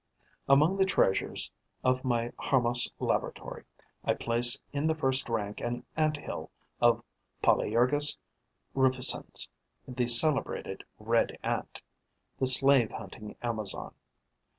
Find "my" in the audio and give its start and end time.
2.03-2.33